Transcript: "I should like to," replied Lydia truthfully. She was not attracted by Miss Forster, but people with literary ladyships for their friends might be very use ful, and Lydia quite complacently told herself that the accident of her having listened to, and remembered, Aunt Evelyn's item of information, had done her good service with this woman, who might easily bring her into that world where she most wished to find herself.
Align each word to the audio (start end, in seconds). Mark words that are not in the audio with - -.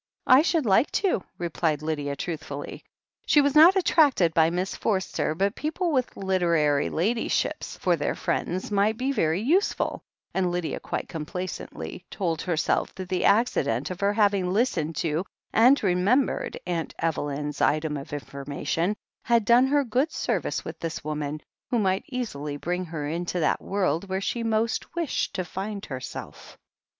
"I 0.25 0.41
should 0.41 0.65
like 0.65 0.89
to," 0.93 1.23
replied 1.37 1.83
Lydia 1.83 2.15
truthfully. 2.15 2.83
She 3.27 3.39
was 3.39 3.53
not 3.53 3.75
attracted 3.75 4.33
by 4.33 4.49
Miss 4.49 4.75
Forster, 4.75 5.35
but 5.35 5.53
people 5.53 5.91
with 5.91 6.17
literary 6.17 6.89
ladyships 6.89 7.77
for 7.77 7.95
their 7.95 8.15
friends 8.15 8.71
might 8.71 8.97
be 8.97 9.11
very 9.11 9.41
use 9.41 9.73
ful, 9.73 10.01
and 10.33 10.49
Lydia 10.49 10.79
quite 10.79 11.07
complacently 11.07 12.03
told 12.09 12.41
herself 12.41 12.95
that 12.95 13.09
the 13.09 13.23
accident 13.25 13.91
of 13.91 13.99
her 13.99 14.13
having 14.13 14.51
listened 14.51 14.95
to, 14.95 15.23
and 15.53 15.83
remembered, 15.83 16.59
Aunt 16.65 16.95
Evelyn's 16.97 17.61
item 17.61 17.95
of 17.95 18.11
information, 18.11 18.95
had 19.25 19.45
done 19.45 19.67
her 19.67 19.83
good 19.83 20.11
service 20.11 20.65
with 20.65 20.79
this 20.79 21.03
woman, 21.03 21.41
who 21.69 21.77
might 21.77 22.05
easily 22.09 22.57
bring 22.57 22.85
her 22.85 23.07
into 23.07 23.39
that 23.41 23.61
world 23.61 24.09
where 24.09 24.19
she 24.19 24.41
most 24.41 24.95
wished 24.95 25.35
to 25.35 25.45
find 25.45 25.85
herself. 25.85 26.57